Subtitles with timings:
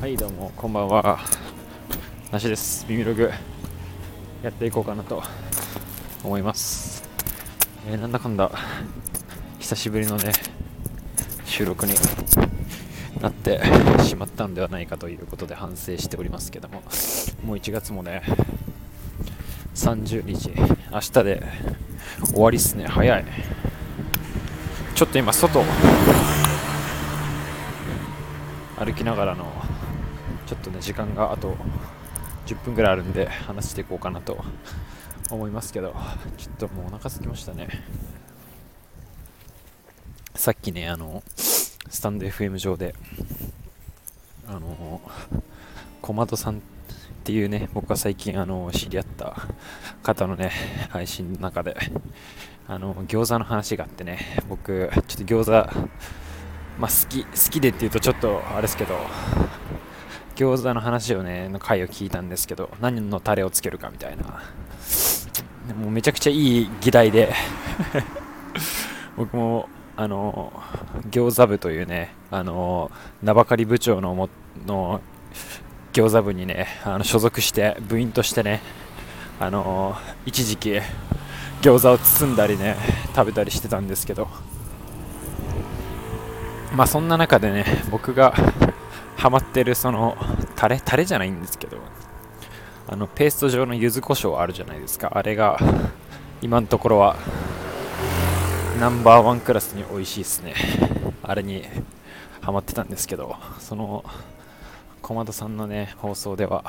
[0.00, 1.18] はいどうもこんばんは。
[2.32, 2.86] なしです。
[2.88, 3.30] 耳ログ
[4.42, 5.22] やっていこうかなと
[6.24, 7.06] 思います。
[7.86, 8.50] えー、なんだかんだ
[9.58, 10.32] 久しぶりのね
[11.44, 11.92] 収録に
[13.20, 13.60] なって
[14.02, 16.82] しまったのではないかということで反省しておりますけども。
[17.44, 18.22] もう1月もね
[19.74, 20.50] 30日
[20.90, 21.42] 明日で
[22.24, 22.86] 終わりっすね。
[22.86, 23.24] 早い。
[24.94, 25.62] ちょっと今外
[28.78, 29.44] 歩きながらの
[30.50, 31.54] ちょっとね時間があと
[32.46, 34.36] 10分ぐらいあるんで話していこうかなと
[35.30, 35.94] 思いますけど。
[36.36, 37.68] ちょっともうお腹空きましたね。
[40.34, 42.96] さっきねあのスタンド FM 上で
[44.48, 45.00] あの
[46.02, 46.58] 小窓さんっ
[47.22, 49.36] ていうね僕が最近あの知り合った
[50.02, 50.50] 方のね
[50.88, 51.76] 配信の中で
[52.66, 55.50] あの餃子の話があってね僕ちょっと餃子
[56.80, 58.98] まあ好き好きでっていうとちょっとあれですけど
[60.40, 64.42] 餃子の話をねの回を聞いたんですけど何のタレをつけるかみたいな。
[65.74, 67.34] もうめちゃくちゃいい議題で。
[69.18, 69.68] 僕も
[69.98, 70.50] あの
[71.10, 72.90] 餃子部というねあの
[73.22, 74.30] 名ばかり部長のも
[74.66, 75.02] の
[75.92, 78.62] 餃子部にねあの所属して部員としてね
[79.38, 80.80] あの一時期
[81.60, 82.76] 餃子を包んだりね
[83.14, 84.26] 食べたりしてたんですけど。
[86.74, 88.32] まあそんな中でね僕が
[89.20, 90.16] ハマってるその
[90.56, 91.76] タレタレじゃないんですけど
[92.88, 95.12] あのペースト状の柚子胡椒あるじゃないですか。
[95.14, 95.58] あれが
[96.40, 97.16] 今のところは
[98.80, 100.54] ナンバーワンクラスに美味しいですね。
[101.22, 101.64] あれに
[102.40, 104.06] ハマってたんですけどその
[105.02, 106.64] 小窓さんのね放送では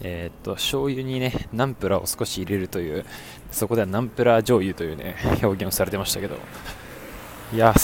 [0.00, 3.04] えー、っと醤油にねナンプラーを少し入れるという
[3.50, 6.36] そこではナンプラー醤油というね表現をされてましたけど
[7.52, 7.74] いや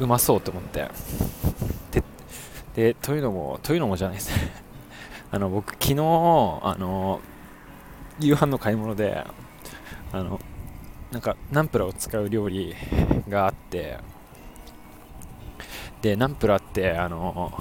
[0.00, 1.41] うまそうと思って。
[2.74, 4.50] でというのもというのもじゃないですね。
[5.30, 7.20] あの僕昨日あの
[8.18, 9.24] 夕飯の買い物で
[10.12, 10.40] あの
[11.10, 12.74] なんかナンプラーを使う料理
[13.28, 13.98] があって
[16.00, 17.52] でナンプラーってあの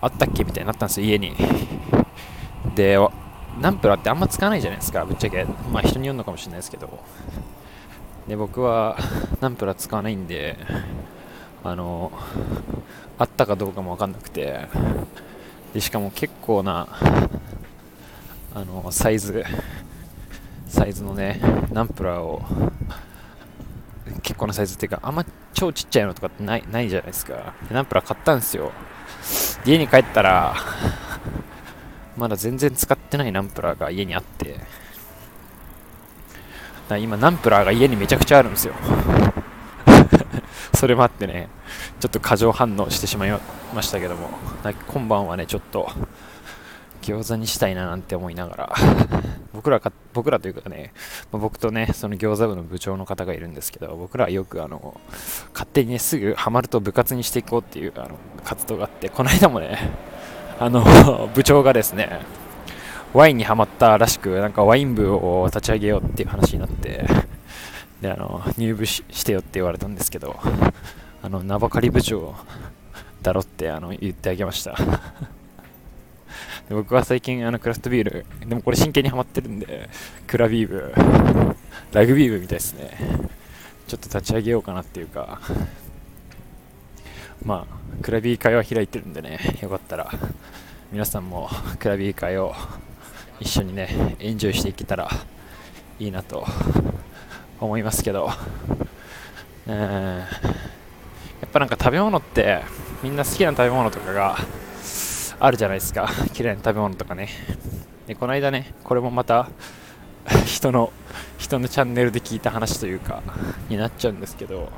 [0.00, 1.34] あったっけみたいになったんですよ家に。
[2.74, 2.98] で
[3.60, 5.44] ナンプラーってあんま使わないじゃないですかぶっちゃけ。
[5.72, 6.98] まあ人によるのかもしれないですけど。
[8.28, 8.96] で僕は
[9.40, 10.56] ナンプラー使わないんで
[11.64, 12.12] あの
[13.18, 14.68] あったかどうかも分かんなくて。
[15.74, 16.86] でしかも結構な
[18.54, 19.44] あのサイズ
[20.68, 21.40] サイズのね
[21.72, 22.42] ナンプラーを
[24.22, 27.54] 結構なサイズっていうかあんま超ちっちゃいのとかってないないじゃないですか。
[27.72, 28.70] ナンプラー買ったんですよ。
[29.66, 30.54] 家に帰ったら
[32.16, 34.60] まだ全然使ってないナンプラーが家にあって。
[37.00, 38.74] 今ナンプラーが家にめちゃくちゃあるんですよ。
[40.84, 41.48] それもあってね
[41.98, 43.30] ちょっと過剰反応してしまい
[43.74, 44.28] ましたけども
[44.86, 45.88] 今晩はねちょっと
[47.00, 48.74] 餃子にしたいななんて思いながら
[49.54, 50.92] 僕らか僕らというかね、
[51.32, 55.00] ま、僕とねその餃子部の部長の方がいるんですけど僕らはよくあの
[55.54, 59.90] 勝手にねすぐハマると部活にしていこうっていうあの活動があってこの間もね
[60.60, 60.84] あの
[61.34, 62.20] 部長がですね
[63.14, 67.06] ワインにはまったらしくなんかワイン部を立ち上げようっていう話になって
[68.04, 70.38] であの入部してよって言われたんですけど
[71.22, 72.34] あの名ばかり部長
[73.22, 74.76] だろってあの言ってあげました。
[76.68, 79.88] で僕は最近あのクラフトビールでもこれ真剣にハマってるんで
[80.26, 80.92] クラビー部
[81.92, 82.90] ラグビー部みたいですね。
[83.88, 85.40] ちょっと立ち上げようかなっていうか
[87.42, 90.10] まあクラビー会は開いてるんでねよかったら
[90.92, 91.48] 皆さんも
[91.78, 92.54] クラビー会を
[93.40, 95.08] 一緒にねエンジョイしていけたら
[95.98, 96.46] いいなと
[97.60, 98.30] 思いますけど。
[99.66, 100.26] う んや
[101.46, 102.62] っぱなんか食べ物って
[103.02, 104.36] みんな好きな食べ物とかが
[105.38, 106.08] あるじゃないですか。
[106.38, 107.28] 嫌いな食べ物とかね。
[108.06, 109.48] でこの間ねこれもまた
[110.46, 110.92] 人の
[111.38, 113.22] 人のチャンネルで聞いた話というか
[113.68, 114.70] になっちゃうんですけど。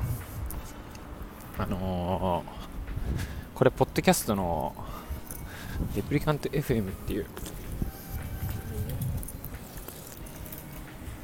[1.59, 4.75] あのー、これポッドキャストの
[5.95, 7.25] レプリカント FM っていう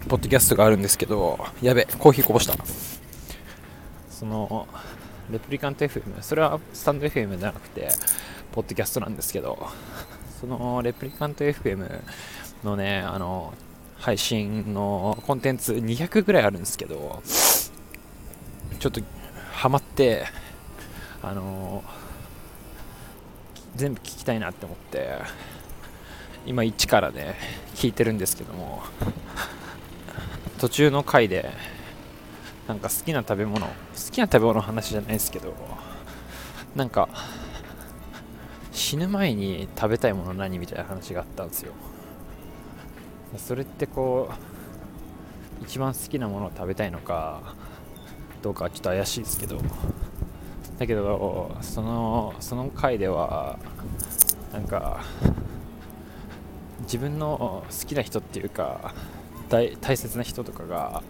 [0.08, 2.56] ポッドキャストがあるんですけどやべコーヒーこぼした。
[4.10, 4.68] その
[5.32, 7.90] レプリカント FM それはスタンド FM じゃなくて
[8.52, 9.68] ポッドキャストなんですけど
[10.40, 12.02] そのレプリカント FM
[12.64, 13.54] のねあの
[13.98, 17.24] 配信のコンテンツ200ぐらいあるんですけど
[18.80, 19.02] ちょっと
[19.52, 20.26] ハマって
[21.22, 21.84] あの
[23.76, 25.18] 全部聞きたいなって思って
[26.46, 27.36] 今1からね
[27.76, 28.84] 聞いてるんですけども。
[30.64, 31.50] 途中の回で
[32.70, 33.74] なんか好きな食べ物好
[34.14, 35.54] きな食べ物の話じゃないですけど
[36.74, 37.10] なんか
[38.72, 41.74] 死ぬ前に食べたいもの何みたいな話があったんですよ。
[43.36, 44.32] それってこ
[45.62, 47.56] う一番好きなものを食べたいのか
[48.42, 49.58] どうかちょっと怪しいですけど
[50.80, 53.60] だけどそのその回では
[54.54, 55.04] なんか
[56.84, 58.94] 自分の好きな人っていうか
[59.54, 61.04] 大大切な人とかが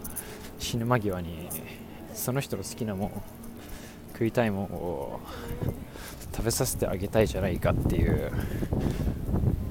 [0.59, 1.47] 死ぬ間際に
[2.13, 3.11] その人の好きなもん
[4.11, 5.21] 食いたいもんを
[6.33, 8.31] 食べさせてあげたいじゃないかっていう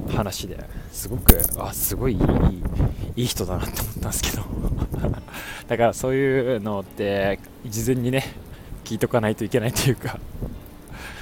[0.08, 2.20] 話ですごくあすごいいい
[3.16, 4.42] いい人だなって思ったんですけど。
[5.68, 8.24] だからそういうのって事前にね
[8.84, 10.18] 聞いとかないといけないというか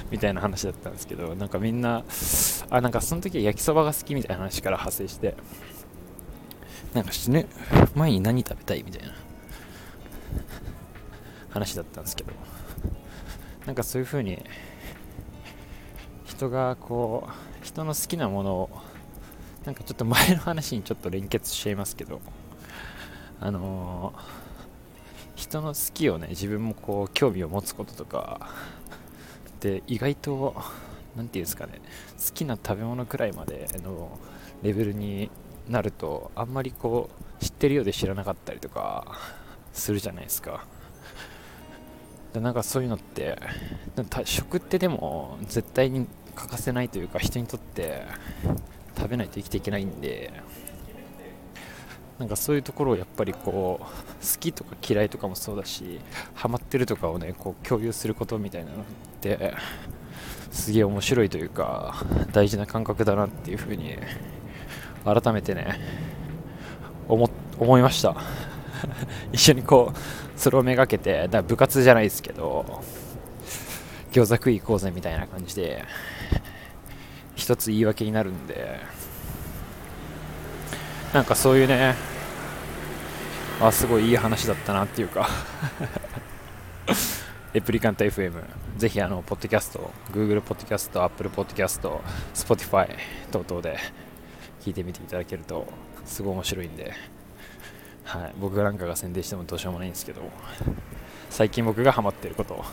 [0.09, 2.03] みたいな話だったんですけどなんかみんな
[2.69, 5.35] あなんかその時は焼きそばが好きみたいな話から派生して
[6.93, 7.47] なんか死ぬ
[7.95, 9.13] 前に何食べたいみたいな。
[11.49, 12.31] 話だったんですけど。
[13.65, 14.43] なんかそういう風に
[16.25, 18.69] 人がこう人の好きなものを
[19.65, 22.21] なんかちょっと前の話にちょっと連結しちゃいますけど。
[23.43, 24.19] あのー、
[25.33, 28.51] 人の好きをね自分もこう興味を持つこととか
[29.61, 30.55] で意外と
[31.15, 31.81] 何て言うんですかね
[32.23, 34.19] 好きな食べ物くらいまでの
[34.61, 35.31] レベルに
[35.71, 37.09] なるとあんまりこ
[37.39, 39.17] う知ってるようで知らなかったりとか
[39.73, 40.65] するじゃないですか。
[42.33, 43.37] でなんかそういうのって
[44.25, 48.03] 食ってでも絶対に欠かせないというか人にとって
[48.97, 50.31] 食べないと生きていけないんで
[52.19, 55.99] なんかそういうところをやっぱりこう好きとか嫌いとかもそうだし
[56.33, 58.83] ハマってるとかをねこう共有することみたいなのっ
[59.19, 59.53] て
[60.51, 63.97] すげえ面白いというか大事な感覚だなっていうふうに
[65.03, 65.79] 改めてね
[67.07, 68.15] 思思いました。
[69.31, 72.83] 一緒にこうそれをめがけてだ部活じゃないですけど
[74.11, 75.85] 餃子食い行こうぜみたいな感じで
[77.35, 78.79] 一つ言い訳になるんで
[81.13, 81.95] なんかそういうね
[83.61, 85.29] あすごいいい話だったなっていうか。
[87.53, 88.31] レプリカント FM
[88.77, 92.01] ぜひあのポッドキャスト Google ポッドキャスト Apple ポッドキャスト
[92.33, 92.87] Spotify
[93.29, 93.77] 等々で
[94.61, 95.67] 聞いてみていただけると
[96.05, 96.93] すごい面白いんで、
[98.03, 100.21] はい、僕なんかが宣伝してもどうしようもないんですけど
[101.29, 102.63] 最近僕がハマってること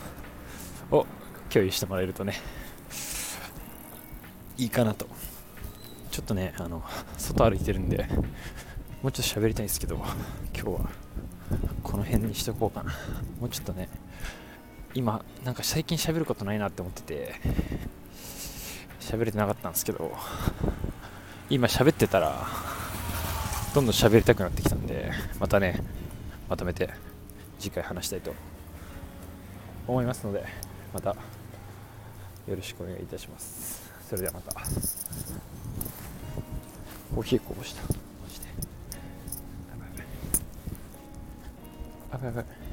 [0.91, 1.05] を
[1.49, 2.35] 共有してもらえるとね
[4.57, 5.07] いいかなと。
[6.11, 6.83] ちょっとねあの
[7.17, 8.05] 外歩いてるんで
[9.01, 10.05] もうちょっと喋りたいんですけど今
[10.53, 10.89] 日は
[11.81, 12.91] この辺にしとこうかな。
[13.39, 13.87] もうちょっとね
[14.93, 17.35] 今なんか最近喋ることないなって思ってて
[18.99, 20.11] 喋れてなかったんですけど
[21.49, 22.45] 今喋ってたら
[23.73, 25.81] どんどん喋りたくなってきたんでまたね
[26.47, 26.89] まとめて
[27.59, 28.33] 次回話したいと
[29.87, 30.45] 思いますので
[30.93, 33.91] またよろしくお願いいたします。
[34.09, 34.53] それではまた。
[37.13, 37.83] コーヒーこぼした。
[37.83, 37.89] マ
[38.27, 38.47] ジで。
[42.11, 42.68] やばいやばいやばい。